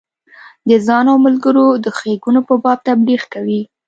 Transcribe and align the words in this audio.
د 0.69 0.71
ځان 0.85 1.05
او 1.11 1.17
ملګرو 1.25 1.65
د 1.83 1.85
ښیګڼو 1.97 2.41
په 2.47 2.55
باب 2.63 2.79
تبلیغ 2.87 3.21
کوي. 3.33 3.61